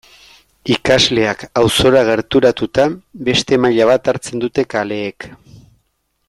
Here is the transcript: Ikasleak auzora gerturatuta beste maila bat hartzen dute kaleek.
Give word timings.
Ikasleak 0.75 1.43
auzora 1.61 2.01
gerturatuta 2.07 2.87
beste 3.29 3.61
maila 3.67 3.87
bat 3.93 4.11
hartzen 4.15 4.43
dute 4.47 4.67
kaleek. 4.75 5.29